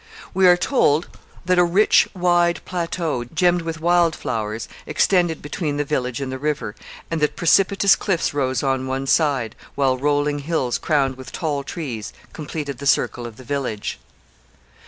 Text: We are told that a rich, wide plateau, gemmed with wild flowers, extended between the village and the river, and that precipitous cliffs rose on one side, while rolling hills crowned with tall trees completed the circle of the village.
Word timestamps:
We 0.33 0.47
are 0.47 0.57
told 0.57 1.09
that 1.45 1.59
a 1.59 1.63
rich, 1.63 2.09
wide 2.15 2.61
plateau, 2.65 3.23
gemmed 3.25 3.61
with 3.61 3.79
wild 3.79 4.15
flowers, 4.15 4.67
extended 4.87 5.43
between 5.43 5.77
the 5.77 5.83
village 5.85 6.19
and 6.19 6.31
the 6.31 6.39
river, 6.39 6.73
and 7.11 7.21
that 7.21 7.35
precipitous 7.35 7.95
cliffs 7.95 8.33
rose 8.33 8.63
on 8.63 8.87
one 8.87 9.05
side, 9.05 9.55
while 9.75 9.99
rolling 9.99 10.39
hills 10.39 10.79
crowned 10.79 11.17
with 11.17 11.31
tall 11.31 11.63
trees 11.63 12.13
completed 12.33 12.79
the 12.79 12.87
circle 12.87 13.27
of 13.27 13.37
the 13.37 13.43
village. 13.43 13.99